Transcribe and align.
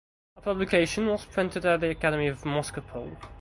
The 0.35 0.41
publication 0.41 1.05
was 1.05 1.25
printed 1.25 1.63
at 1.63 1.81
the 1.81 1.91
Academy 1.91 2.25
of 2.25 2.41
Moscopole. 2.41 3.17